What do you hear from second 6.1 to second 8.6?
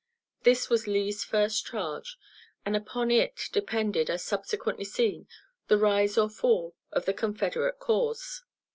or fall of the Confederate cause.